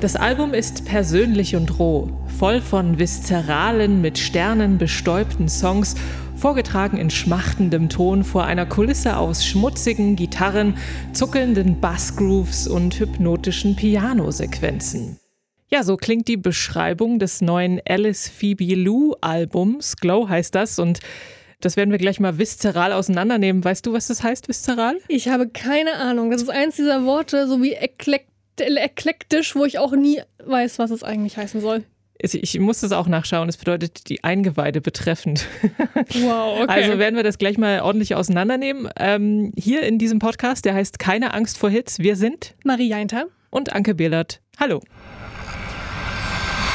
[0.00, 2.08] Das Album ist persönlich und roh,
[2.38, 5.94] voll von viszeralen, mit Sternen bestäubten Songs,
[6.36, 10.78] vorgetragen in schmachtendem Ton vor einer Kulisse aus schmutzigen Gitarren,
[11.12, 15.18] zuckelnden Bassgrooves und hypnotischen Pianosequenzen.
[15.70, 19.98] Ja, so klingt die Beschreibung des neuen Alice Phoebe Lou Albums.
[19.98, 21.00] Glow heißt das und
[21.60, 23.62] das werden wir gleich mal viszeral auseinandernehmen.
[23.62, 24.96] Weißt du, was das heißt, viszeral?
[25.08, 26.30] Ich habe keine Ahnung.
[26.30, 28.29] Das ist eins dieser Worte, so wie eklekt
[28.60, 31.84] eklektisch, wo ich auch nie weiß, was es eigentlich heißen soll.
[32.22, 33.48] Ich muss das auch nachschauen.
[33.48, 35.46] Es bedeutet die Eingeweide betreffend.
[36.22, 36.84] Wow, okay.
[36.84, 38.88] Also werden wir das gleich mal ordentlich auseinandernehmen.
[38.98, 41.98] Ähm, hier in diesem Podcast, der heißt Keine Angst vor Hits.
[41.98, 44.40] Wir sind Marie Jainter und Anke Behlert.
[44.58, 44.80] Hallo.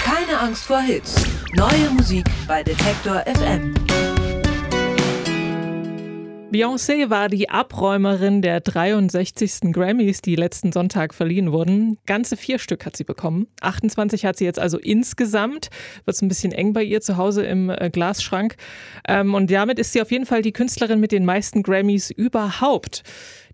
[0.04, 1.16] Keine Angst vor Hits.
[1.55, 3.74] Neue Musik bei Detektor FM.
[6.55, 9.73] Beyoncé war die Abräumerin der 63.
[9.73, 11.98] Grammys, die letzten Sonntag verliehen wurden.
[12.05, 13.48] Ganze vier Stück hat sie bekommen.
[13.59, 15.70] 28 hat sie jetzt also insgesamt.
[16.05, 18.55] Wird es ein bisschen eng bei ihr zu Hause im äh, Glasschrank.
[19.05, 23.04] Ähm, und damit ist sie auf jeden Fall die Künstlerin mit den meisten Grammys überhaupt.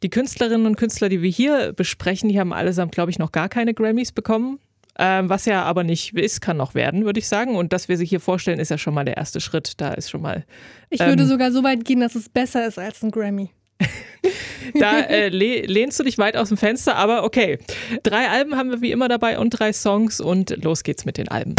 [0.04, 3.50] Die Künstlerinnen und Künstler, die wir hier besprechen, die haben allesamt, glaube ich, noch gar
[3.50, 4.59] keine Grammys bekommen.
[5.00, 7.56] Ähm, was ja aber nicht ist, kann noch werden, würde ich sagen.
[7.56, 9.73] Und dass wir sie hier vorstellen, ist ja schon mal der erste Schritt.
[9.78, 10.45] Da ist schon mal.
[10.89, 13.50] Ich würde ähm, sogar so weit gehen, dass es besser ist als ein Grammy.
[14.80, 17.58] da äh, lehnst du dich weit aus dem Fenster, aber okay.
[18.03, 21.30] Drei Alben haben wir wie immer dabei und drei Songs und los geht's mit den
[21.30, 21.55] Alben.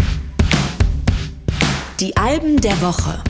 [2.01, 3.23] Die Alben der Woche.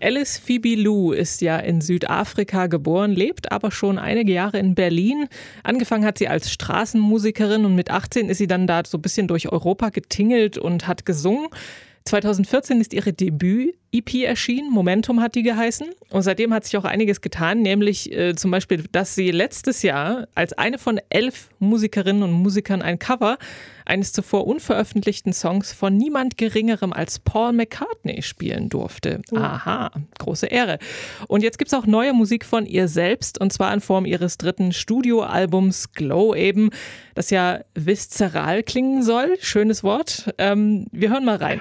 [0.00, 5.26] Alice Phoebe Lou ist ja in Südafrika geboren, lebt aber schon einige Jahre in Berlin.
[5.64, 9.26] Angefangen hat sie als Straßenmusikerin und mit 18 ist sie dann da so ein bisschen
[9.26, 11.48] durch Europa getingelt und hat gesungen.
[12.04, 15.88] 2014 ist ihre Debüt-EP erschienen, Momentum hat die geheißen.
[16.10, 20.26] Und seitdem hat sich auch einiges getan, nämlich äh, zum Beispiel, dass sie letztes Jahr
[20.34, 23.36] als eine von elf Musikerinnen und Musikern ein Cover
[23.88, 29.22] eines zuvor unveröffentlichten Songs von niemand Geringerem als Paul McCartney spielen durfte.
[29.32, 29.36] Oh.
[29.36, 30.78] Aha, große Ehre.
[31.26, 34.38] Und jetzt gibt es auch neue Musik von ihr selbst, und zwar in Form ihres
[34.38, 36.70] dritten Studioalbums Glow eben,
[37.14, 39.36] das ja viszeral klingen soll.
[39.40, 40.34] Schönes Wort.
[40.38, 41.60] Ähm, wir hören mal rein.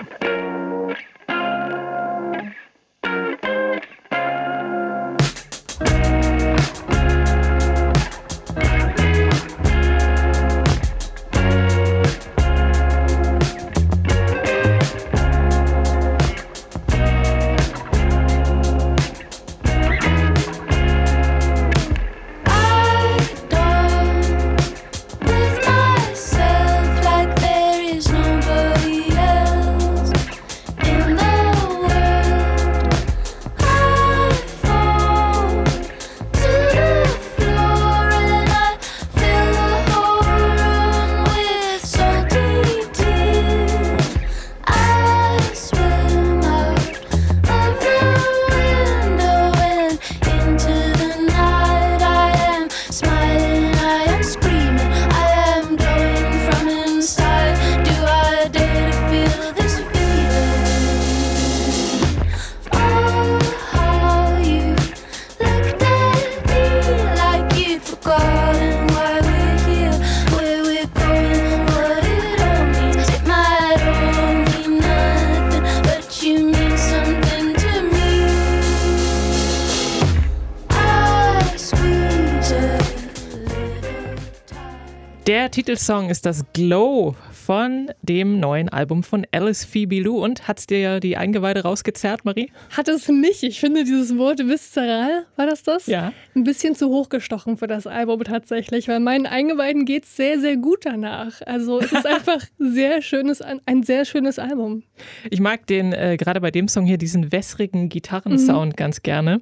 [85.58, 87.16] Titelsong ist das Glow
[87.48, 90.22] von dem neuen Album von Alice Phoebe Lou.
[90.22, 92.52] Und hat es dir die Eingeweide rausgezerrt, Marie?
[92.76, 93.42] Hat es nicht.
[93.42, 95.88] Ich finde dieses Wort viszeral, war das das?
[95.88, 96.12] Ja.
[96.36, 100.58] Ein bisschen zu hochgestochen für das Album tatsächlich, weil meinen Eingeweiden geht es sehr, sehr
[100.58, 101.42] gut danach.
[101.46, 104.84] Also es ist einfach sehr schönes, ein sehr schönes Album.
[105.30, 108.76] Ich mag den, äh, gerade bei dem Song hier, diesen wässrigen Gitarrensound mhm.
[108.76, 109.40] ganz gerne.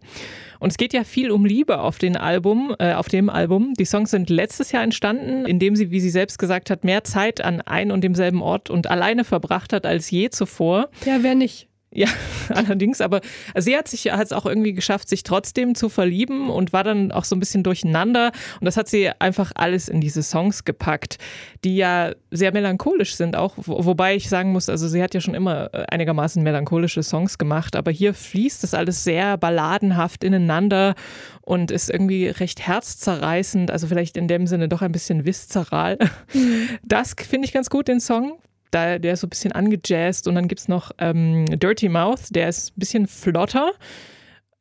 [0.59, 3.73] Und es geht ja viel um Liebe auf, den Album, äh, auf dem Album.
[3.77, 7.41] Die Songs sind letztes Jahr entstanden, indem sie, wie sie selbst gesagt hat, mehr Zeit
[7.41, 10.89] an ein und demselben Ort und alleine verbracht hat als je zuvor.
[11.05, 11.67] Ja, wer nicht?
[11.95, 12.09] Ja,
[12.49, 13.21] allerdings, aber
[13.55, 17.13] sie hat sich hat es auch irgendwie geschafft, sich trotzdem zu verlieben und war dann
[17.13, 18.33] auch so ein bisschen durcheinander.
[18.59, 21.17] Und das hat sie einfach alles in diese Songs gepackt,
[21.63, 25.35] die ja sehr melancholisch sind, auch wobei ich sagen muss, also sie hat ja schon
[25.35, 30.95] immer äh, einigermaßen melancholische Songs gemacht, aber hier fließt das alles sehr balladenhaft ineinander
[31.43, 35.97] und ist irgendwie recht herzzerreißend, also vielleicht in dem Sinne doch ein bisschen viszeral.
[36.33, 36.67] Mhm.
[36.83, 38.37] Das finde ich ganz gut, den Song
[38.75, 42.35] da, der ist so ein bisschen angejazzt und dann gibt es noch ähm, Dirty Mouth,
[42.35, 43.71] der ist ein bisschen flotter.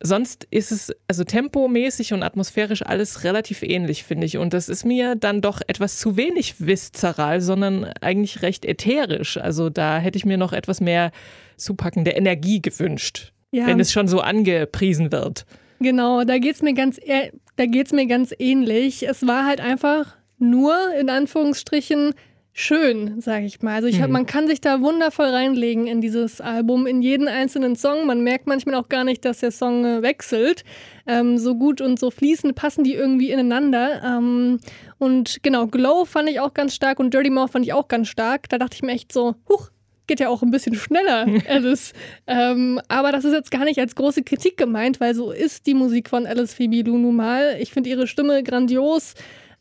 [0.01, 4.37] Sonst ist es also tempomäßig und atmosphärisch alles relativ ähnlich, finde ich.
[4.37, 9.37] Und das ist mir dann doch etwas zu wenig viszeral, sondern eigentlich recht ätherisch.
[9.37, 11.11] Also da hätte ich mir noch etwas mehr
[11.57, 13.67] zupackende Energie gewünscht, ja.
[13.67, 15.45] wenn es schon so angepriesen wird.
[15.79, 16.99] Genau, da geht es mir, ganz,
[17.57, 19.07] mir ganz ähnlich.
[19.07, 22.13] Es war halt einfach nur in Anführungsstrichen
[22.57, 23.75] schön, sage ich mal.
[23.75, 24.13] Also ich hab, mhm.
[24.13, 28.05] man kann sich da wundervoll reinlegen in dieses Album, in jeden einzelnen Song.
[28.05, 30.63] Man merkt manchmal auch gar nicht, dass der Song äh, wechselt.
[31.05, 34.01] Ähm, so gut und so fließend passen die irgendwie ineinander.
[34.03, 34.59] Ähm,
[34.97, 38.07] und genau, Glow fand ich auch ganz stark und Dirty Mouth fand ich auch ganz
[38.07, 38.47] stark.
[38.47, 39.69] Da dachte ich mir echt so, huch,
[40.07, 41.91] geht ja auch ein bisschen schneller, Alice.
[42.25, 45.73] ähm, aber das ist jetzt gar nicht als große Kritik gemeint, weil so ist die
[45.73, 47.57] Musik von Alice Phoebe Lou mal.
[47.59, 49.13] Ich finde ihre Stimme grandios.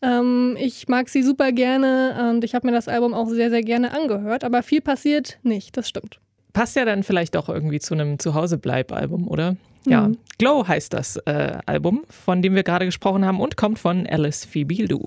[0.05, 3.63] Ähm, ich mag sie super gerne und ich habe mir das Album auch sehr, sehr
[3.63, 6.21] gerne angehört, aber viel passiert nicht, das stimmt.
[6.53, 9.57] Passt ja dann vielleicht auch irgendwie zu einem Zuhausebleib-Album, oder?
[9.87, 10.19] Ja, mhm.
[10.39, 14.49] Glow heißt das äh, Album, von dem wir gerade gesprochen haben und kommt von Alice
[14.55, 15.05] Lou.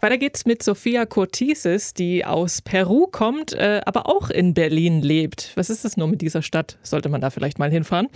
[0.00, 5.52] Weiter geht's mit Sophia Cortises, die aus Peru kommt, äh, aber auch in Berlin lebt.
[5.56, 6.78] Was ist das nur mit dieser Stadt?
[6.82, 8.08] Sollte man da vielleicht mal hinfahren.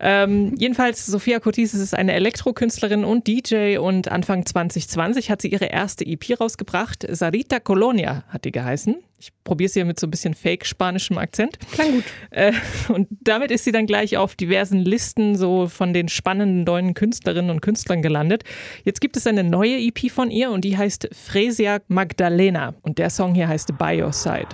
[0.00, 5.66] Ähm, jedenfalls, Sophia Cortises ist eine Elektrokünstlerin und DJ und Anfang 2020 hat sie ihre
[5.66, 7.06] erste EP rausgebracht.
[7.08, 8.96] Sarita Colonia hat die geheißen.
[9.18, 11.56] Ich probiere es hier mit so ein bisschen fake-spanischem Akzent.
[11.70, 12.04] Klang gut.
[12.30, 12.52] Äh,
[12.88, 17.50] und damit ist sie dann gleich auf diversen Listen so von den spannenden neuen Künstlerinnen
[17.50, 18.44] und Künstlern gelandet.
[18.84, 22.74] Jetzt gibt es eine neue EP von ihr und die heißt Fresia Magdalena.
[22.82, 24.48] Und der Song hier heißt By Your Side.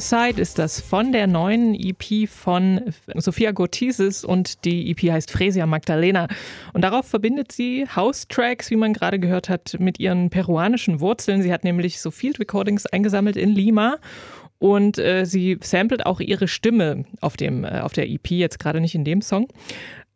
[0.00, 5.66] Side ist das von der neuen EP von Sophia Gotisis und die EP heißt Fresia
[5.66, 6.28] Magdalena.
[6.72, 11.42] Und darauf verbindet sie House-Tracks, wie man gerade gehört hat, mit ihren peruanischen Wurzeln.
[11.42, 13.96] Sie hat nämlich so Field Recordings eingesammelt in Lima
[14.60, 18.80] und äh, sie samplet auch ihre Stimme auf, dem, äh, auf der EP, jetzt gerade
[18.80, 19.48] nicht in dem Song.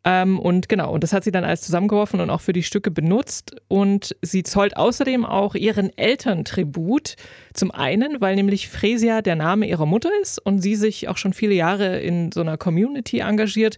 [0.07, 2.91] Ähm, und genau, und das hat sie dann alles zusammengeworfen und auch für die Stücke
[2.91, 3.55] benutzt.
[3.67, 7.15] Und sie zollt außerdem auch ihren Eltern Tribut.
[7.53, 11.33] Zum einen, weil nämlich Fresia der Name ihrer Mutter ist und sie sich auch schon
[11.33, 13.77] viele Jahre in so einer Community engagiert.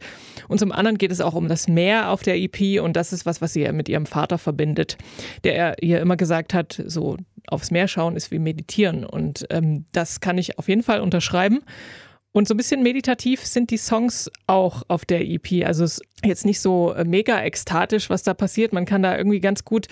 [0.50, 3.26] Und zum anderen geht es auch um das Meer auf der EP und das ist
[3.26, 4.98] was, was sie mit ihrem Vater verbindet,
[5.46, 7.16] der ihr immer gesagt hat, so
[7.48, 9.06] aufs Meer schauen ist wie meditieren.
[9.06, 11.62] Und ähm, das kann ich auf jeden Fall unterschreiben.
[12.38, 15.66] Und so ein bisschen meditativ sind die Songs auch auf der EP.
[15.66, 18.74] Also es ist jetzt nicht so äh, mega ekstatisch, was da passiert.
[18.74, 19.88] Man kann da irgendwie ganz gut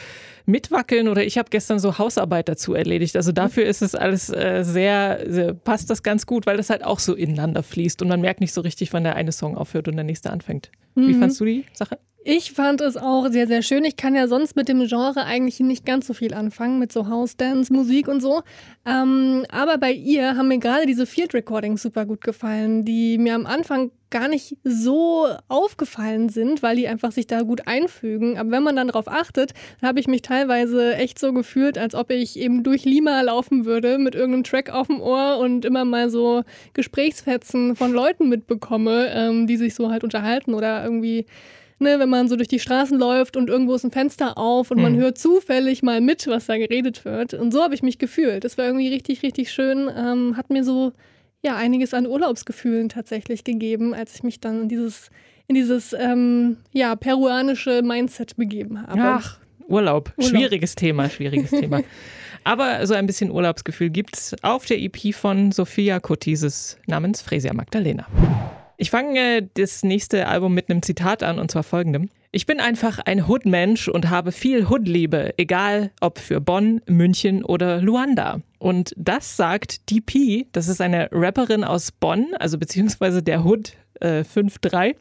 [0.46, 3.16] mitwackeln oder ich habe gestern so Hausarbeit dazu erledigt.
[3.16, 6.86] Also dafür ist es alles äh, sehr, sehr, passt das ganz gut, weil das halt
[6.86, 9.88] auch so ineinander fließt und man merkt nicht so richtig, wann der eine Song aufhört
[9.88, 10.70] und der nächste anfängt.
[10.94, 11.08] Mhm.
[11.08, 11.98] Wie fandst du die Sache?
[12.27, 13.86] Ich fand es auch sehr, sehr schön.
[13.86, 17.08] Ich kann ja sonst mit dem Genre eigentlich nicht ganz so viel anfangen, mit so
[17.08, 18.41] House-Dance, Musik und so.
[18.84, 23.36] Ähm, aber bei ihr haben mir gerade diese Field Recordings super gut gefallen, die mir
[23.36, 28.39] am Anfang gar nicht so aufgefallen sind, weil die einfach sich da gut einfügen.
[28.39, 29.53] Aber wenn man dann darauf achtet,
[29.84, 34.00] habe ich mich teilweise echt so gefühlt, als ob ich eben durch Lima laufen würde
[34.00, 36.41] mit irgendeinem Track auf dem Ohr und immer mal so
[36.74, 41.27] Gesprächsfetzen von Leuten mitbekomme, ähm, die sich so halt unterhalten oder irgendwie
[41.79, 44.77] ne, wenn man so durch die Straßen läuft und irgendwo ist ein Fenster auf und
[44.77, 44.84] mhm.
[44.84, 47.34] man hört zufällig mal mit, was da geredet wird.
[47.34, 48.44] Und so habe ich mich gefühlt.
[48.44, 49.89] Das war irgendwie richtig, richtig schön.
[49.96, 50.94] Ähm, hat mir so
[51.44, 55.10] ja einiges an Urlaubsgefühlen tatsächlich gegeben, als ich mich dann in dieses
[55.48, 59.01] in dieses ähm, ja peruanische Mindset begeben habe.
[59.01, 60.13] Ach, Urlaub.
[60.17, 60.27] Urlaub.
[60.27, 61.82] Schwieriges Thema, schwieriges Thema.
[62.44, 67.53] Aber so ein bisschen Urlaubsgefühl gibt es auf der EP von Sophia Cotises namens Fresia
[67.53, 68.05] Magdalena.
[68.77, 72.10] Ich fange das nächste Album mit einem Zitat an und zwar folgendem.
[72.32, 77.82] Ich bin einfach ein Hood-Mensch und habe viel Hood-Liebe, egal ob für Bonn, München oder
[77.82, 78.41] Luanda.
[78.60, 84.24] Und das sagt DP, das ist eine Rapperin aus Bonn, also beziehungsweise der Hood äh,
[84.24, 84.96] 5-3.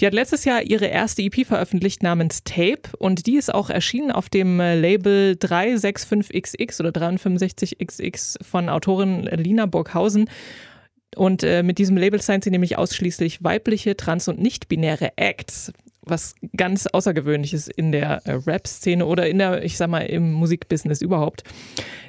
[0.00, 4.10] Die hat letztes Jahr ihre erste EP veröffentlicht namens Tape und die ist auch erschienen
[4.10, 10.28] auf dem äh, Label 365XX oder 365XX von Autorin Lina Burghausen.
[11.14, 15.72] Und äh, mit diesem Label sein sie nämlich ausschließlich weibliche, trans- und nicht-binäre Acts
[16.06, 21.02] was ganz Außergewöhnliches in der äh, Rap-Szene oder in der, ich sag mal, im Musikbusiness
[21.02, 21.42] überhaupt.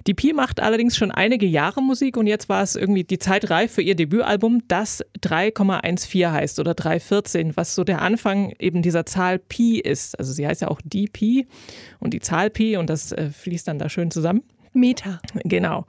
[0.06, 3.50] Die Pi macht allerdings schon einige Jahre Musik und jetzt war es irgendwie die Zeit
[3.50, 9.06] reif für ihr Debütalbum, das 3,14 heißt oder 314, was so der Anfang eben dieser
[9.06, 10.18] Zahl Pi ist.
[10.18, 11.48] Also sie heißt ja auch Pi
[12.00, 14.44] und die Zahl Pi und das äh, fließt dann da schön zusammen.
[14.74, 15.20] Meta.
[15.44, 15.86] Genau.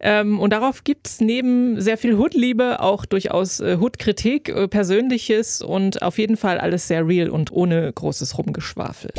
[0.00, 5.62] Ähm, und darauf gibt es neben sehr viel Hood-Liebe auch durchaus äh, Hood-Kritik, äh, Persönliches
[5.62, 9.12] und auf jeden Fall alles sehr real und ohne großes Rumgeschwafel.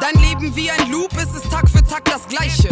[0.00, 2.68] Dein Leben wie ein Loop, ist es Tag für Tag das Gleiche.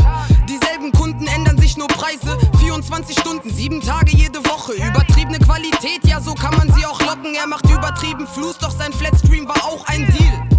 [0.49, 2.39] Dieselben Kunden ändern sich nur Preise.
[2.59, 4.75] 24 Stunden, 7 Tage jede Woche.
[4.75, 7.35] Übertriebene Qualität, ja, so kann man sie auch locken.
[7.35, 10.54] Er macht übertrieben Fluss, doch sein Flatstream war auch ein Deal.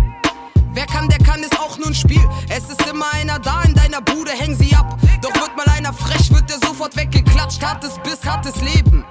[0.76, 2.22] Wer kann, der kann, ist auch nur ein Spiel.
[2.50, 4.98] Es ist immer einer da in deiner Bude, häng sie ab.
[5.22, 7.64] Doch wird mal einer frech, wird der sofort weggeklatscht.
[7.64, 9.06] Hartes Biss, hartes Leben.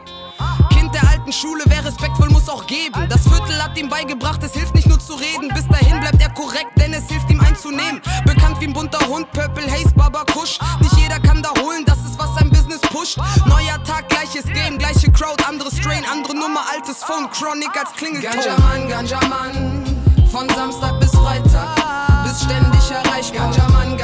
[0.69, 3.09] Kind der alten Schule, wer respektvoll muss auch geben.
[3.09, 5.49] Das Viertel hat ihm beigebracht, es hilft nicht nur zu reden.
[5.55, 8.03] Bis dahin bleibt er korrekt, denn es hilft ihm einzunehmen.
[8.27, 10.59] Bekannt wie ein bunter Hund, Purple Haze, Baba Kush.
[10.81, 13.17] Nicht jeder kann da holen, das ist was sein Business pusht.
[13.47, 18.33] Neuer Tag, gleiches Game, gleiche Crowd, anderes Strain, andere Nummer, altes Phone, Chronic als Klingelton.
[18.33, 20.14] Ganja Mann, Ganja Mann.
[20.35, 21.77] Von Samstag bis Freitag,
[22.25, 23.53] bist ständig erreichbar.
[23.53, 23.97] Ganja Mann,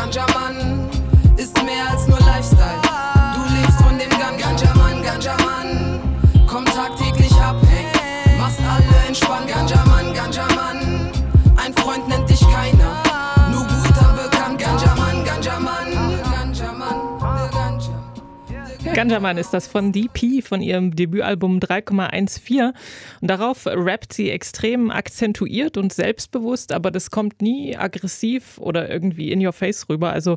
[19.00, 22.74] Ganjaman ist das von DP, von ihrem Debütalbum 3,14.
[23.22, 29.32] Und darauf rappt sie extrem akzentuiert und selbstbewusst, aber das kommt nie aggressiv oder irgendwie
[29.32, 30.12] in your face rüber.
[30.12, 30.36] Also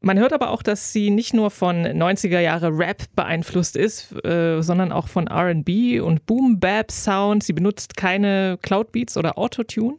[0.00, 4.62] man hört aber auch, dass sie nicht nur von 90er Jahre Rap beeinflusst ist, äh,
[4.62, 7.42] sondern auch von RB und Boom-Bap-Sound.
[7.42, 9.98] Sie benutzt keine Cloud-Beats oder Autotune.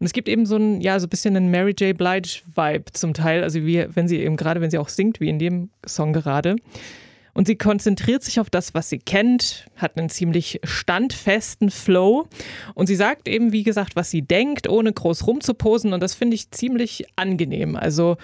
[0.00, 1.96] Und es gibt eben so ein, ja, so ein bisschen einen Mary J.
[1.96, 3.44] Blige-Vibe zum Teil.
[3.44, 6.56] Also wie, wenn sie eben gerade, wenn sie auch singt, wie in dem Song gerade.
[7.36, 12.28] Und sie konzentriert sich auf das, was sie kennt, hat einen ziemlich standfesten Flow.
[12.74, 15.92] Und sie sagt eben, wie gesagt, was sie denkt, ohne groß rumzuposen.
[15.92, 17.76] Und das finde ich ziemlich angenehm.
[17.76, 18.16] Also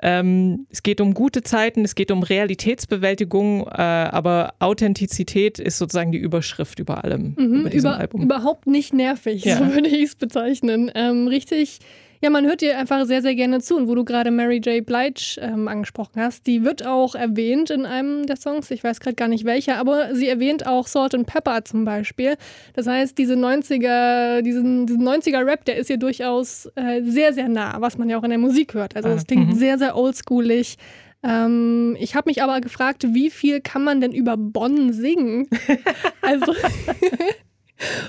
[0.00, 6.10] ähm, es geht um gute Zeiten, es geht um Realitätsbewältigung, äh, aber Authentizität ist sozusagen
[6.10, 8.22] die Überschrift über allem, mhm, über diesem über, Album.
[8.22, 9.58] Überhaupt nicht nervig, ja.
[9.58, 10.90] so würde ich es bezeichnen.
[10.94, 11.80] Ähm, richtig
[12.24, 13.76] ja, man hört dir einfach sehr, sehr gerne zu.
[13.76, 14.84] Und wo du gerade Mary J.
[14.84, 18.70] Blige ähm, angesprochen hast, die wird auch erwähnt in einem der Songs.
[18.70, 22.36] Ich weiß gerade gar nicht welcher, aber sie erwähnt auch Salt and Pepper zum Beispiel.
[22.72, 27.78] Das heißt, diese 90er, diesen, diesen 90er-Rap, der ist ihr durchaus äh, sehr, sehr nah,
[27.80, 28.96] was man ja auch in der Musik hört.
[28.96, 29.52] Also es klingt mhm.
[29.52, 30.78] sehr, sehr oldschoolig.
[31.22, 35.46] Ähm, ich habe mich aber gefragt, wie viel kann man denn über Bonn singen?
[36.22, 36.54] also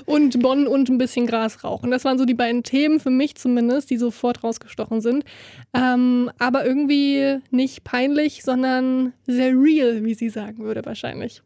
[0.04, 1.90] und Bonn und ein bisschen Gras rauchen.
[1.90, 5.24] Das waren so die beiden Themen für mich zumindest, die sofort rausgestochen sind.
[5.74, 11.42] Ähm, aber irgendwie nicht peinlich, sondern sehr real, wie sie sagen würde wahrscheinlich.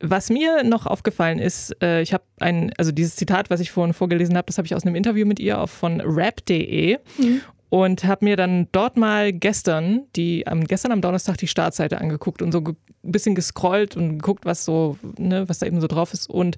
[0.00, 3.94] Was mir noch aufgefallen ist, äh, ich habe ein, also dieses Zitat, was ich vorhin
[3.94, 6.98] vorgelesen habe, das habe ich aus einem Interview mit ihr von rap.de.
[7.18, 7.40] Mhm
[7.74, 12.40] und habe mir dann dort mal gestern, die, am, gestern am Donnerstag die Startseite angeguckt
[12.40, 16.12] und so ein bisschen gescrollt und geguckt, was so, ne, was da eben so drauf
[16.12, 16.30] ist.
[16.30, 16.54] Und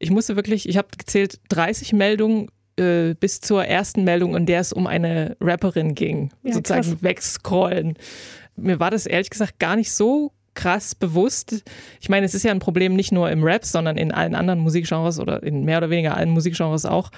[0.00, 4.60] ich musste wirklich, ich habe gezählt 30 Meldungen äh, bis zur ersten Meldung, in der
[4.60, 7.02] es um eine Rapperin ging, ja, sozusagen krass.
[7.02, 7.94] wegscrollen.
[8.56, 11.62] Mir war das ehrlich gesagt gar nicht so krass bewusst.
[12.00, 14.60] Ich meine, es ist ja ein Problem nicht nur im Rap, sondern in allen anderen
[14.60, 17.10] Musikgenres oder in mehr oder weniger allen Musikgenres auch.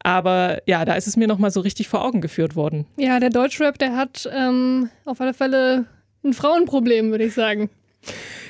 [0.00, 2.86] Aber ja, da ist es mir nochmal so richtig vor Augen geführt worden.
[2.96, 5.86] Ja, der Deutschrap, der hat ähm, auf alle Fälle
[6.24, 7.70] ein Frauenproblem, würde ich sagen.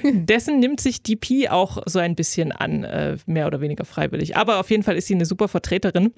[0.02, 4.36] Dessen nimmt sich DP auch so ein bisschen an, äh, mehr oder weniger freiwillig.
[4.36, 6.12] Aber auf jeden Fall ist sie eine super Vertreterin.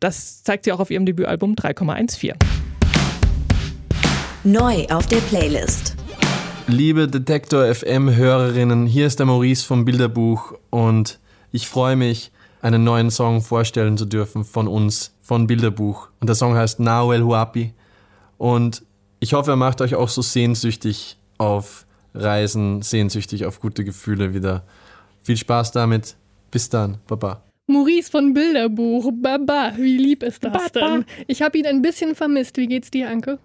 [0.00, 2.34] Das zeigt sie auch auf ihrem Debütalbum 3,14.
[4.44, 5.96] Neu auf der Playlist.
[6.66, 11.20] Liebe Detektor FM Hörerinnen, hier ist der Maurice vom Bilderbuch und
[11.52, 12.32] ich freue mich,
[12.62, 16.08] einen neuen Song vorstellen zu dürfen von uns, von Bilderbuch.
[16.20, 17.74] Und der Song heißt Now El Huapi.
[18.38, 18.82] Und
[19.20, 24.64] ich hoffe, er macht euch auch so sehnsüchtig auf Reisen, sehnsüchtig auf gute Gefühle wieder.
[25.22, 26.16] Viel Spaß damit.
[26.50, 26.98] Bis dann.
[27.06, 27.42] Baba.
[27.66, 29.10] Maurice von Bilderbuch.
[29.14, 30.96] Baba, wie lieb ist das Baba.
[30.96, 31.04] denn?
[31.26, 32.56] Ich habe ihn ein bisschen vermisst.
[32.56, 33.38] Wie geht's dir, Anke?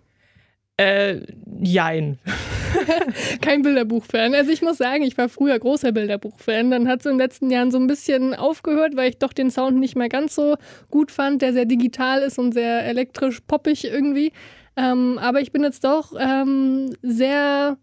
[0.77, 1.21] Äh,
[1.61, 2.19] jein.
[3.41, 4.35] Kein Bilderbuch-Fan.
[4.35, 6.71] Also ich muss sagen, ich war früher großer Bilderbuch-Fan.
[6.71, 9.51] Dann hat es in den letzten Jahren so ein bisschen aufgehört, weil ich doch den
[9.51, 10.55] Sound nicht mehr ganz so
[10.89, 14.31] gut fand, der sehr digital ist und sehr elektrisch poppig irgendwie.
[14.77, 17.77] Ähm, aber ich bin jetzt doch ähm, sehr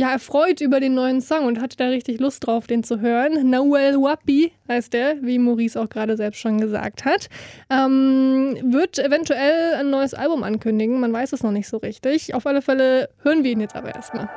[0.00, 3.50] ja, erfreut über den neuen Song und hatte da richtig Lust drauf, den zu hören.
[3.50, 7.28] Nawel Wapi heißt der, wie Maurice auch gerade selbst schon gesagt hat.
[7.68, 12.34] Ähm, wird eventuell ein neues Album ankündigen, man weiß es noch nicht so richtig.
[12.34, 14.30] Auf alle Fälle hören wir ihn jetzt aber erstmal.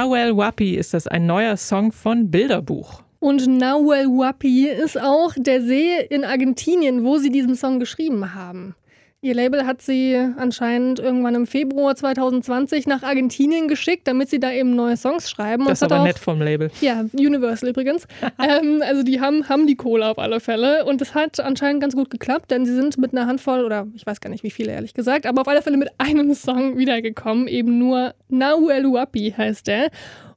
[0.00, 3.02] Nawel Wapi ist das ein neuer Song von Bilderbuch.
[3.18, 8.74] Und Nahuel Huapi ist auch der See in Argentinien, wo sie diesen Song geschrieben haben.
[9.22, 14.50] Ihr Label hat sie anscheinend irgendwann im Februar 2020 nach Argentinien geschickt, damit sie da
[14.50, 15.66] eben neue Songs schreiben.
[15.66, 16.70] Das ist aber auch, nett vom Label.
[16.80, 18.06] Ja, Universal übrigens.
[18.42, 20.86] ähm, also die haben, haben die Kohle auf alle Fälle.
[20.86, 24.06] Und es hat anscheinend ganz gut geklappt, denn sie sind mit einer Handvoll, oder ich
[24.06, 27.46] weiß gar nicht wie viele ehrlich gesagt, aber auf alle Fälle mit einem Song wiedergekommen.
[27.46, 29.90] Eben nur Nahuel Huapi heißt der.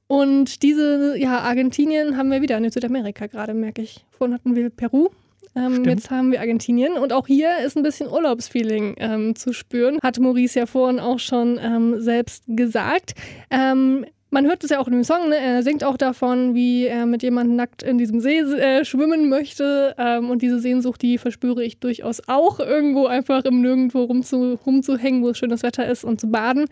[0.08, 4.06] Und diese, ja, Argentinien haben wir wieder in Südamerika gerade, merke ich.
[4.12, 5.08] Vorhin hatten wir Peru.
[5.56, 9.99] Ähm, jetzt haben wir Argentinien und auch hier ist ein bisschen Urlaubsfeeling ähm, zu spüren.
[10.01, 13.13] Hat Maurice ja vorhin auch schon ähm, selbst gesagt.
[13.51, 15.38] Ähm, man hört es ja auch in dem Song, ne?
[15.38, 19.93] er singt auch davon, wie er mit jemandem nackt in diesem See äh, schwimmen möchte.
[19.99, 25.21] Ähm, und diese Sehnsucht, die verspüre ich durchaus auch, irgendwo einfach im Nirgendwo rumzu, rumzuhängen,
[25.21, 26.65] wo es schönes Wetter ist und zu baden.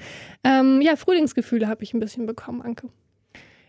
[0.43, 2.89] Ähm, ja, Frühlingsgefühle habe ich ein bisschen bekommen, Anke.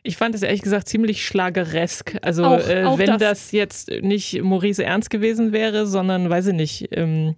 [0.05, 2.17] Ich fand es ehrlich gesagt ziemlich schlageresk.
[2.23, 3.19] Also Auch- äh, auch wenn das.
[3.19, 3.53] das.
[3.53, 7.37] jetzt nicht Maurice Ernst gewesen wäre, sondern weiß ich nicht, ähm,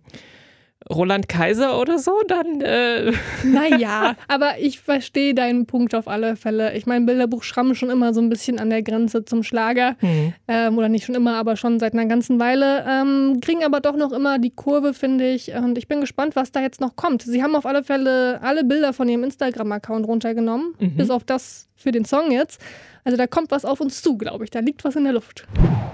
[0.90, 3.12] Roland Kaiser oder so, dann äh,
[3.44, 6.74] Naja, aber ich verstehe deinen Punkt auf alle Fälle.
[6.76, 9.96] Ich meine, Bilderbuch schrammen schon immer so ein bisschen an der Grenze zum Schlager.
[10.00, 10.34] hm.
[10.48, 12.84] Ähm, oder nicht schon immer, aber schon seit einer ganzen Weile.
[12.88, 15.52] Ähm, kriegen aber doch noch immer die Kurve, finde ich.
[15.54, 17.22] Und ich bin gespannt, was da jetzt noch kommt.
[17.22, 20.96] Sie haben auf alle Fälle alle Bilder von ihrem Instagram-Account runtergenommen, Mhm.
[20.96, 22.60] bis auf das für den Song jetzt.
[23.04, 24.50] Also da kommt was auf uns zu, glaube ich.
[24.50, 25.46] Da liegt was in der Luft.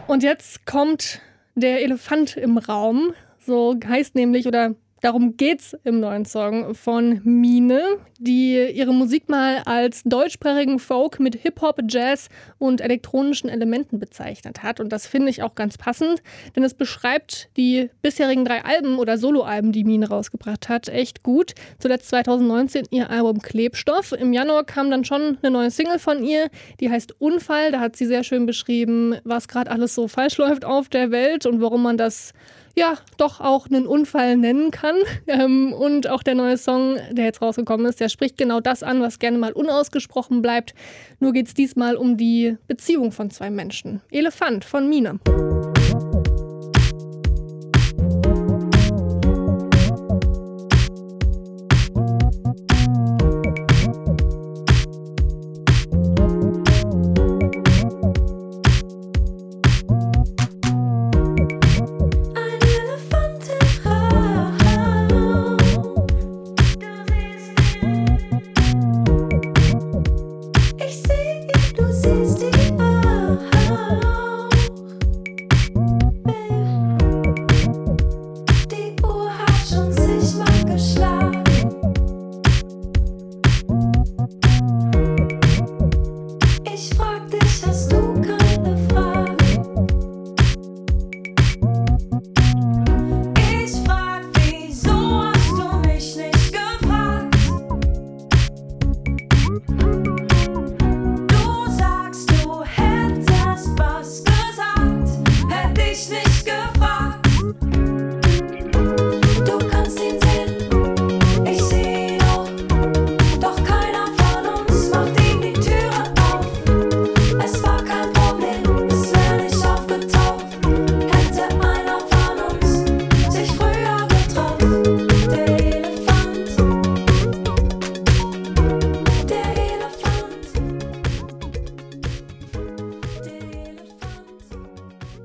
[0.06, 1.20] Und jetzt kommt
[1.54, 3.12] der Elefant im Raum.
[3.40, 9.62] So heißt nämlich, oder darum geht's im neuen Song von Mine, die ihre Musik mal
[9.64, 14.78] als deutschsprachigen Folk mit Hip-Hop, Jazz und elektronischen Elementen bezeichnet hat.
[14.78, 16.22] Und das finde ich auch ganz passend,
[16.54, 21.54] denn es beschreibt die bisherigen drei Alben oder Soloalben, die Mine rausgebracht hat, echt gut.
[21.78, 24.12] Zuletzt 2019 ihr Album Klebstoff.
[24.12, 26.50] Im Januar kam dann schon eine neue Single von ihr,
[26.80, 27.72] die heißt Unfall.
[27.72, 31.46] Da hat sie sehr schön beschrieben, was gerade alles so falsch läuft auf der Welt
[31.46, 32.34] und warum man das
[32.80, 34.96] ja, doch auch einen Unfall nennen kann.
[35.26, 39.00] Ähm, und auch der neue Song, der jetzt rausgekommen ist, der spricht genau das an,
[39.00, 40.74] was gerne mal unausgesprochen bleibt.
[41.20, 44.00] Nur geht es diesmal um die Beziehung von zwei Menschen.
[44.10, 45.20] Elefant von Mine.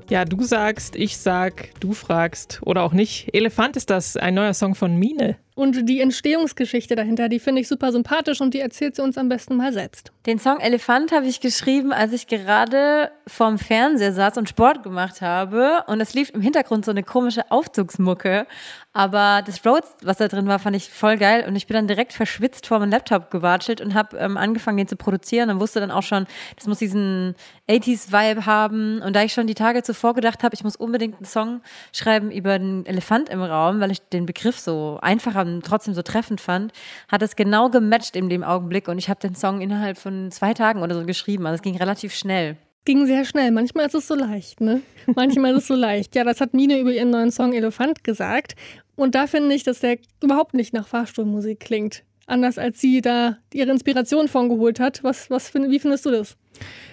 [0.08, 3.34] Ja, du sagst, ich sag, du fragst oder auch nicht.
[3.34, 5.36] Elefant ist das, ein neuer Song von Mine.
[5.56, 9.30] Und die Entstehungsgeschichte dahinter, die finde ich super sympathisch und die erzählt sie uns am
[9.30, 10.12] besten mal selbst.
[10.26, 15.22] Den Song Elefant habe ich geschrieben, als ich gerade vorm Fernseher saß und Sport gemacht
[15.22, 15.82] habe.
[15.86, 18.46] Und es lief im Hintergrund so eine komische Aufzugsmucke.
[18.92, 21.46] Aber das Rhodes, was da drin war, fand ich voll geil.
[21.48, 24.88] Und ich bin dann direkt verschwitzt vor meinem Laptop gewatschelt und habe ähm, angefangen, den
[24.88, 27.34] zu produzieren und wusste dann auch schon, das muss diesen
[27.68, 29.00] 80s-Vibe haben.
[29.00, 32.30] Und da ich schon die Tage zuvor gedacht habe, ich muss unbedingt einen Song schreiben
[32.30, 36.40] über den Elefant im Raum, weil ich den Begriff so einfacher und trotzdem so treffend
[36.40, 36.72] fand,
[37.08, 38.88] hat es genau gematcht in dem Augenblick.
[38.88, 41.46] Und ich habe den Song innerhalb von zwei Tagen oder so geschrieben.
[41.46, 42.56] Also es ging relativ schnell
[42.86, 43.50] ging sehr schnell.
[43.50, 44.80] Manchmal ist es so leicht, ne?
[45.14, 46.14] Manchmal ist es so leicht.
[46.14, 48.54] Ja, das hat Mine über ihren neuen Song Elefant gesagt.
[48.94, 52.04] Und da finde ich, dass der überhaupt nicht nach Fahrstuhlmusik klingt.
[52.26, 55.04] Anders als sie da ihre Inspiration von geholt hat.
[55.04, 56.36] Was, was, wie findest du das?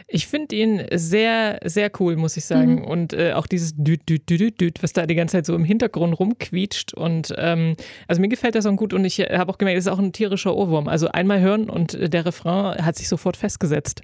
[0.07, 2.75] Ich finde ihn sehr, sehr cool, muss ich sagen.
[2.75, 2.85] Mhm.
[2.85, 5.63] Und äh, auch dieses Düt, Düt, Düt, Düt, was da die ganze Zeit so im
[5.63, 6.93] Hintergrund rumquietscht.
[6.93, 7.75] Und ähm,
[8.07, 9.99] also mir gefällt der Song gut und ich äh, habe auch gemerkt, es ist auch
[9.99, 10.87] ein tierischer Ohrwurm.
[10.87, 14.01] Also einmal hören und äh, der Refrain hat sich sofort festgesetzt.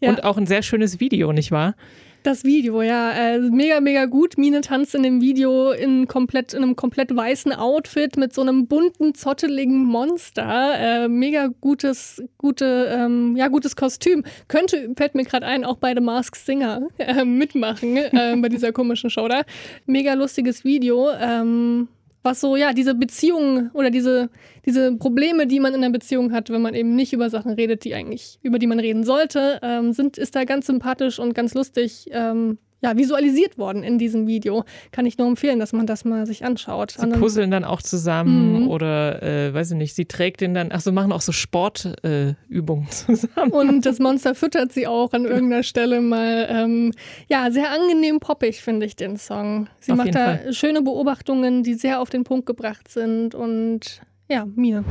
[0.00, 0.10] Ja.
[0.10, 1.74] Und auch ein sehr schönes Video, nicht wahr?
[2.22, 4.36] Das Video, ja, äh, mega, mega gut.
[4.36, 8.66] Mine tanzt in dem Video in, komplett, in einem komplett weißen Outfit mit so einem
[8.66, 10.74] bunten, zotteligen Monster.
[10.78, 14.24] Äh, mega gutes, gute, ähm, ja, gutes Kostüm.
[14.48, 18.72] Könnte, fällt mir gerade ein, auch bei The Masked Singer äh, mitmachen äh, bei dieser
[18.72, 19.42] komischen Show da.
[19.86, 21.08] Mega lustiges Video.
[21.18, 21.88] Ähm,
[22.22, 24.30] was so, ja, diese Beziehungen oder diese,
[24.66, 27.84] diese Probleme, die man in einer Beziehung hat, wenn man eben nicht über Sachen redet,
[27.84, 31.54] die eigentlich, über die man reden sollte, ähm, sind, ist da ganz sympathisch und ganz
[31.54, 34.64] lustig ähm, ja, visualisiert worden in diesem Video.
[34.92, 36.92] Kann ich nur empfehlen, dass man das mal sich anschaut.
[36.98, 38.68] Sie puzzeln dann auch zusammen mhm.
[38.68, 42.86] oder, äh, weiß ich nicht, sie trägt den dann, ach so, machen auch so Sportübungen
[42.86, 43.52] äh, zusammen.
[43.52, 46.48] Und das Monster füttert sie auch an irgendeiner Stelle mal.
[46.50, 46.92] Ähm,
[47.28, 49.68] ja, sehr angenehm poppig, finde ich den Song.
[49.80, 50.52] Sie auf macht da Fall.
[50.52, 54.84] schöne Beobachtungen, die sehr auf den Punkt gebracht sind und ja, Mine.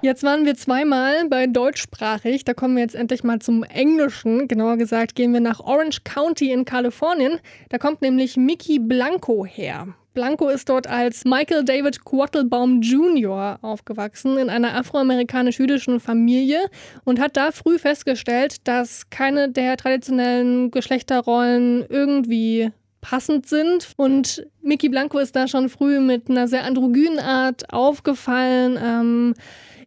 [0.00, 2.44] Jetzt waren wir zweimal bei deutschsprachig.
[2.44, 4.48] Da kommen wir jetzt endlich mal zum Englischen.
[4.48, 7.40] Genauer gesagt gehen wir nach Orange County in Kalifornien.
[7.70, 9.88] Da kommt nämlich Mickey Blanco her.
[10.14, 13.58] Blanco ist dort als Michael David Quattlebaum Jr.
[13.62, 16.70] aufgewachsen in einer afroamerikanisch-jüdischen Familie
[17.02, 22.70] und hat da früh festgestellt, dass keine der traditionellen Geschlechterrollen irgendwie
[23.04, 23.92] passend sind.
[23.96, 28.78] Und Mickey Blanco ist da schon früh mit einer sehr androgynen Art aufgefallen.
[28.82, 29.34] Ähm,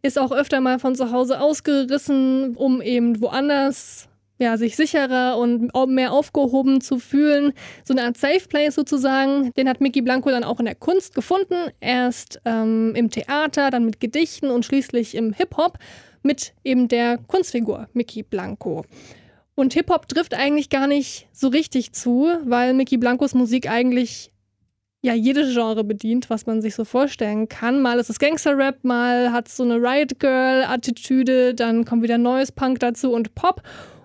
[0.03, 5.71] ist auch öfter mal von zu Hause ausgerissen, um eben woanders ja, sich sicherer und
[5.87, 7.53] mehr aufgehoben zu fühlen.
[7.83, 9.51] So eine Art Safe Place sozusagen.
[9.57, 11.71] Den hat Mickey Blanco dann auch in der Kunst gefunden.
[11.79, 15.79] Erst ähm, im Theater, dann mit Gedichten und schließlich im Hip-Hop
[16.21, 18.85] mit eben der Kunstfigur Mickey Blanco.
[19.59, 24.31] Und Hip-Hop trifft eigentlich gar nicht so richtig zu, weil Mickey Blancos Musik eigentlich
[25.01, 27.81] ja jedes Genre bedient, was man sich so vorstellen kann.
[27.81, 32.51] Mal ist es Gangster-Rap, mal hat es so eine Riot Girl-Attitüde, dann kommt wieder neues
[32.51, 33.63] Punk dazu und Pop.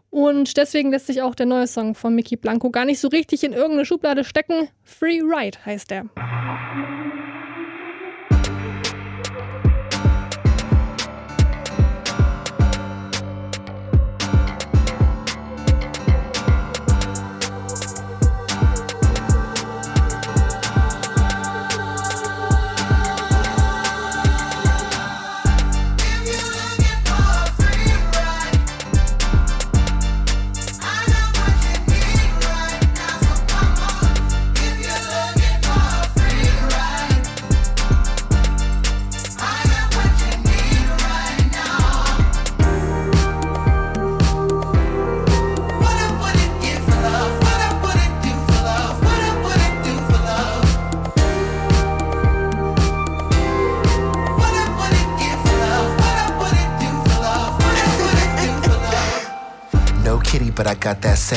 [0.09, 3.45] Und deswegen lässt sich auch der neue Song von Mickey Blanco gar nicht so richtig
[3.45, 4.69] in irgendeine Schublade stecken.
[4.83, 6.07] Free Ride heißt er.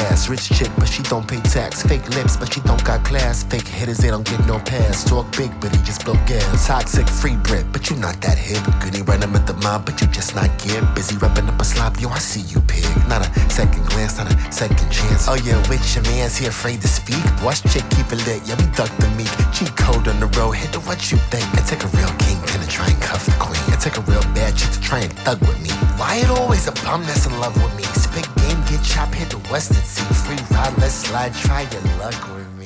[0.05, 0.29] Sass.
[0.29, 1.83] Rich chick, but she don't pay tax.
[1.83, 3.43] Fake lips, but she don't got class.
[3.43, 5.03] Fake hitters, they don't get no pass.
[5.03, 6.67] Talk big, but he just blow gas.
[6.67, 8.63] Toxic, free Brit, but you not that hip.
[8.81, 10.81] Goody running with the mob, but you just not get.
[10.95, 12.85] Busy wrapping up a slob, yo, I see you, pig.
[13.07, 15.27] Not a second glance, not a second chance.
[15.27, 17.23] Oh yeah, with your man's he afraid to speak.
[17.43, 19.31] Watch chick, keep it lit, yeah, we duck the meek.
[19.53, 21.45] Cheat code on the road, hit the what you think.
[21.57, 23.61] It take a real king pin to try and cuff the queen.
[23.73, 25.71] It take a real bad chick to try and thug with me.
[25.97, 27.83] Why it always a bum that's in love with me?
[27.95, 28.27] Spit
[28.69, 30.03] get chop, hit the western sea.
[30.25, 32.65] Free ride, let's slide, try your luck with me.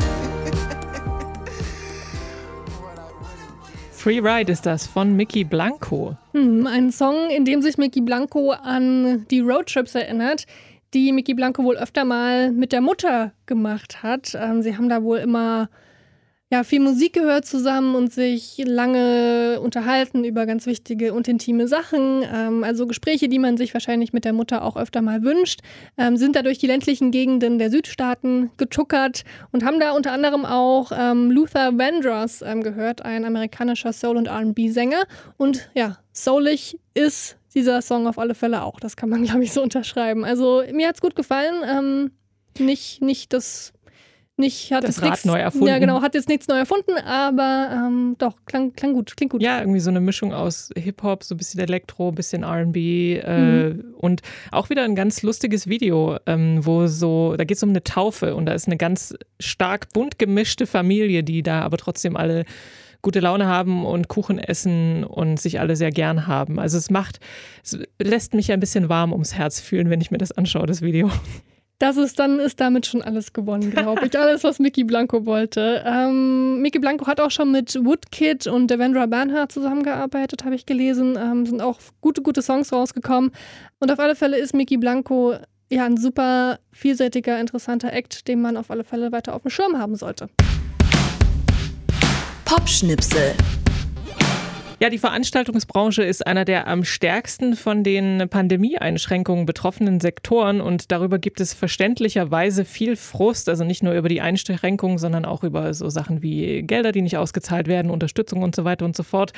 [3.92, 6.16] Free Ride ist das von Mickey Blanco.
[6.32, 10.46] Hm, ein Song, in dem sich Mickey Blanco an die Roadtrips erinnert,
[10.94, 14.38] die Mickey Blanco wohl öfter mal mit der Mutter gemacht hat.
[14.40, 15.70] Ähm, sie haben da wohl immer
[16.52, 22.24] ja, viel Musik gehört zusammen und sich lange unterhalten über ganz wichtige und intime Sachen.
[22.24, 25.60] Ähm, also Gespräche, die man sich wahrscheinlich mit der Mutter auch öfter mal wünscht,
[25.96, 30.44] ähm, sind da durch die ländlichen Gegenden der Südstaaten getuckert und haben da unter anderem
[30.44, 35.04] auch ähm, Luther Vandross ähm, gehört, ein amerikanischer Soul- und RB-Sänger.
[35.38, 38.80] Und ja, soulig ist dieser Song auf alle Fälle auch.
[38.80, 40.26] Das kann man, glaube ich, so unterschreiben.
[40.26, 41.64] Also mir hat es gut gefallen.
[41.64, 42.12] Ähm,
[42.58, 43.74] nicht, nicht das
[44.40, 45.68] nicht, hat Das jetzt Rad nichts, neu erfunden.
[45.68, 49.42] Ja, genau, hat jetzt nichts neu erfunden, aber ähm, doch, klang, klang gut, klingt gut.
[49.44, 53.70] Ja, irgendwie so eine Mischung aus Hip-Hop, so ein bisschen Elektro, ein bisschen RB äh,
[53.70, 53.94] Mhm.
[53.98, 54.22] und
[54.52, 58.36] auch wieder ein ganz lustiges Video, ähm, wo so, da geht es um eine Taufe
[58.36, 62.46] und da ist eine ganz stark bunt gemischte Familie, die da aber trotzdem alle
[63.02, 66.60] gute Laune haben und Kuchen essen und sich alle sehr gern haben.
[66.60, 67.22] Also es macht,
[67.64, 70.82] es lässt mich ein bisschen warm ums Herz fühlen, wenn ich mir das anschaue, das
[70.82, 71.10] Video.
[71.80, 74.20] Das ist dann ist damit schon alles gewonnen, glaube ich.
[74.20, 75.82] Alles, was Mickey Blanco wollte.
[75.86, 81.18] Ähm, Mickey Blanco hat auch schon mit Woodkid und Devendra Banhart zusammengearbeitet, habe ich gelesen.
[81.18, 83.32] Ähm, sind auch gute, gute Songs rausgekommen.
[83.80, 85.36] Und auf alle Fälle ist Mickey Blanco
[85.70, 89.78] ja ein super vielseitiger, interessanter Act, den man auf alle Fälle weiter auf dem Schirm
[89.78, 90.30] haben sollte.
[92.44, 93.36] Popschnipsel.
[94.82, 101.20] Ja, die Veranstaltungsbranche ist einer der am stärksten von den Pandemieeinschränkungen betroffenen Sektoren und darüber
[101.20, 105.90] gibt es verständlicherweise viel Frust, also nicht nur über die Einschränkungen, sondern auch über so
[105.90, 109.34] Sachen wie Gelder, die nicht ausgezahlt werden, Unterstützung und so weiter und so fort.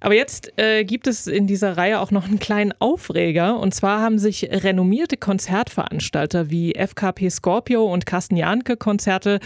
[0.00, 4.02] Aber jetzt äh, gibt es in dieser Reihe auch noch einen kleinen Aufreger und zwar
[4.02, 9.40] haben sich renommierte Konzertveranstalter wie FKP Scorpio und Carsten Jahnke Konzerte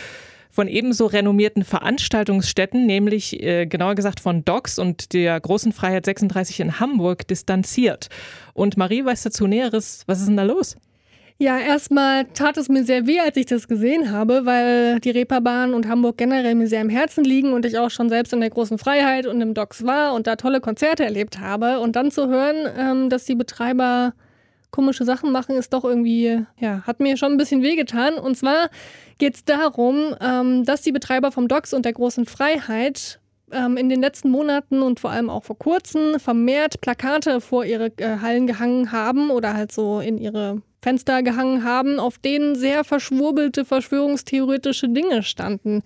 [0.52, 6.60] von ebenso renommierten Veranstaltungsstätten, nämlich äh, genauer gesagt von DOCS und der Großen Freiheit 36
[6.60, 8.08] in Hamburg, distanziert.
[8.52, 10.04] Und Marie weiß dazu Näheres.
[10.06, 10.76] Was ist denn da los?
[11.38, 15.74] Ja, erstmal tat es mir sehr weh, als ich das gesehen habe, weil die Reeperbahn
[15.74, 18.50] und Hamburg generell mir sehr am Herzen liegen und ich auch schon selbst in der
[18.50, 21.80] großen Freiheit und im Docks war und da tolle Konzerte erlebt habe.
[21.80, 24.12] Und dann zu hören, ähm, dass die Betreiber
[24.72, 28.14] komische Sachen machen, ist doch irgendwie, ja, hat mir schon ein bisschen wehgetan.
[28.14, 28.70] Und zwar
[29.18, 33.20] geht es darum, ähm, dass die Betreiber vom Docks und der großen Freiheit
[33.52, 37.92] ähm, in den letzten Monaten und vor allem auch vor kurzem vermehrt Plakate vor ihre
[37.98, 42.83] äh, Hallen gehangen haben oder halt so in ihre Fenster gehangen haben, auf denen sehr
[42.83, 45.83] verschwurbelte verschwörungstheoretische Dinge standen.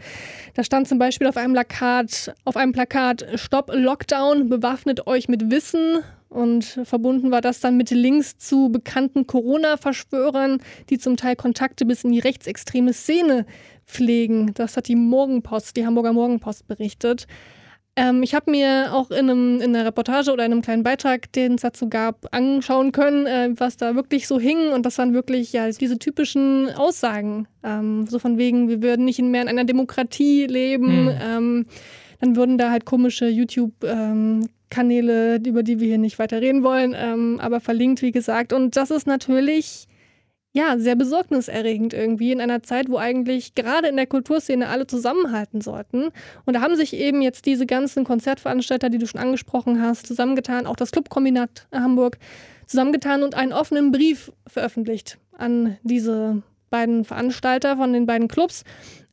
[0.54, 5.50] Da stand zum Beispiel auf einem Plakat, auf einem Plakat Stopp Lockdown, bewaffnet euch mit
[5.50, 5.98] Wissen.
[6.28, 12.02] Und verbunden war das dann mit Links zu bekannten Corona-Verschwörern, die zum Teil Kontakte bis
[12.02, 13.46] in die rechtsextreme Szene
[13.86, 14.52] pflegen.
[14.54, 17.26] Das hat die Morgenpost, die Hamburger Morgenpost berichtet.
[17.96, 21.32] Ähm, ich habe mir auch in, einem, in einer Reportage oder in einem kleinen Beitrag,
[21.32, 24.72] den es dazu gab, anschauen können, äh, was da wirklich so hing.
[24.72, 27.48] Und das waren wirklich ja diese typischen Aussagen.
[27.64, 31.04] Ähm, so von wegen, wir würden nicht mehr in einer Demokratie leben.
[31.04, 31.12] Mhm.
[31.22, 31.64] Ähm,
[32.20, 37.40] dann würden da halt komische YouTube-Kanäle, über die wir hier nicht weiter reden wollen, ähm,
[37.40, 38.52] aber verlinkt, wie gesagt.
[38.52, 39.88] Und das ist natürlich
[40.56, 45.60] ja, sehr besorgniserregend irgendwie in einer Zeit, wo eigentlich gerade in der Kulturszene alle zusammenhalten
[45.60, 46.08] sollten.
[46.46, 50.66] Und da haben sich eben jetzt diese ganzen Konzertveranstalter, die du schon angesprochen hast, zusammengetan,
[50.66, 52.16] auch das Clubkombinat Hamburg,
[52.66, 58.64] zusammengetan und einen offenen Brief veröffentlicht an diese beiden Veranstalter von den beiden Clubs.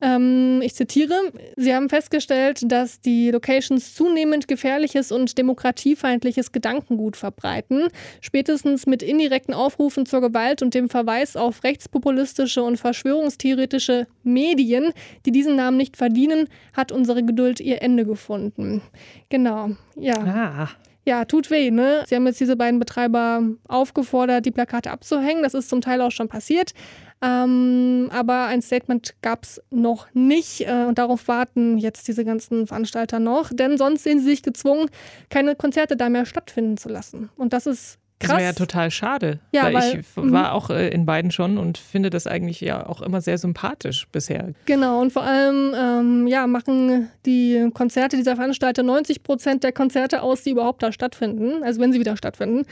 [0.04, 1.16] Ähm, ich zitiere,
[1.56, 7.88] sie haben festgestellt, dass die Locations zunehmend gefährliches und demokratiefeindliches Gedankengut verbreiten.
[8.20, 14.92] Spätestens mit indirekten Aufrufen zur Gewalt und dem Verweis auf rechtspopulistische und verschwörungstheoretische Medien,
[15.26, 18.82] die diesen Namen nicht verdienen, hat unsere Geduld ihr Ende gefunden.
[19.30, 20.18] Genau, ja.
[20.18, 20.70] Ah.
[21.06, 22.04] Ja, tut weh, ne?
[22.08, 25.44] Sie haben jetzt diese beiden Betreiber aufgefordert, die Plakate abzuhängen.
[25.44, 26.74] Das ist zum Teil auch schon passiert.
[27.22, 30.68] Ähm, aber ein Statement gab es noch nicht.
[30.68, 33.52] Äh, und darauf warten jetzt diese ganzen Veranstalter noch.
[33.54, 34.90] Denn sonst sehen sie sich gezwungen,
[35.30, 37.30] keine Konzerte da mehr stattfinden zu lassen.
[37.36, 38.40] Und das ist Das krass.
[38.40, 39.40] wäre ja total schade.
[39.52, 42.88] Ja, weil, weil- ich war auch äh, in beiden schon und finde das eigentlich ja
[42.88, 44.54] auch immer sehr sympathisch bisher.
[44.66, 50.22] Genau, und vor allem ähm, ja, machen die Konzerte dieser Veranstalter 90 Prozent der Konzerte
[50.22, 52.66] aus, die überhaupt da stattfinden, also wenn sie wieder stattfinden.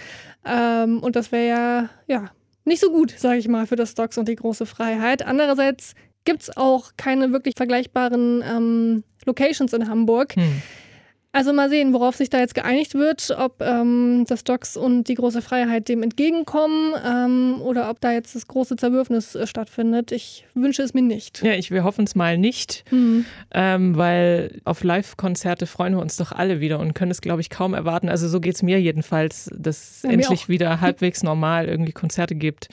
[0.45, 2.31] Ähm, und das wäre ja, ja
[2.65, 5.25] nicht so gut, sage ich mal, für das Stocks und die große Freiheit.
[5.25, 10.35] Andererseits gibt es auch keine wirklich vergleichbaren ähm, Locations in Hamburg.
[10.35, 10.61] Hm.
[11.33, 15.13] Also mal sehen, worauf sich da jetzt geeinigt wird, ob ähm, das Docks und die
[15.13, 20.11] große Freiheit dem entgegenkommen ähm, oder ob da jetzt das große Zerwürfnis äh, stattfindet.
[20.11, 21.41] Ich wünsche es mir nicht.
[21.41, 23.23] Ja, ich, wir hoffen es mal nicht, Mhm.
[23.53, 27.49] ähm, weil auf Live-Konzerte freuen wir uns doch alle wieder und können es, glaube ich,
[27.49, 28.09] kaum erwarten.
[28.09, 32.35] Also so geht es mir jedenfalls, dass Ja, mir endlich wieder halbwegs normal irgendwie Konzerte
[32.35, 32.67] gibt.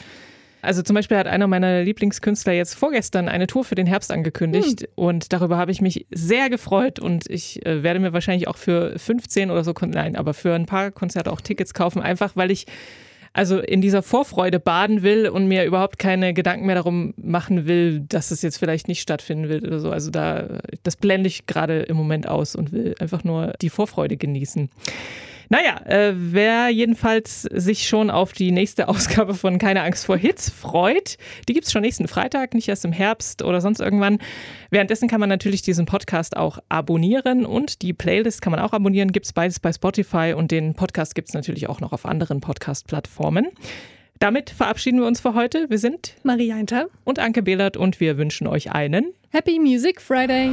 [0.61, 4.83] Also zum Beispiel hat einer meiner Lieblingskünstler jetzt vorgestern eine Tour für den Herbst angekündigt
[4.83, 4.89] hm.
[4.97, 8.99] und darüber habe ich mich sehr gefreut und ich äh, werde mir wahrscheinlich auch für
[8.99, 12.67] 15 oder so, nein, aber für ein paar Konzerte auch Tickets kaufen, einfach weil ich
[13.33, 18.01] also in dieser Vorfreude baden will und mir überhaupt keine Gedanken mehr darum machen will,
[18.01, 19.91] dass es jetzt vielleicht nicht stattfinden will oder so.
[19.91, 24.17] Also da, das blende ich gerade im Moment aus und will einfach nur die Vorfreude
[24.17, 24.71] genießen.
[25.51, 30.51] Naja, äh, wer jedenfalls sich schon auf die nächste Ausgabe von Keine Angst vor Hits
[30.51, 31.17] freut,
[31.49, 34.19] die gibt es schon nächsten Freitag, nicht erst im Herbst oder sonst irgendwann.
[34.71, 39.13] Währenddessen kann man natürlich diesen Podcast auch abonnieren und die Playlist kann man auch abonnieren.
[39.13, 42.41] Gibt es beides bei Spotify und den Podcast gibt es natürlich auch noch auf anderen
[42.41, 43.49] Podcast-Plattformen.
[44.19, 45.71] Damit verabschieden wir uns für heute.
[45.71, 50.53] Wir sind Maria Einter und Anke Behlert und wir wünschen euch einen Happy Music Friday.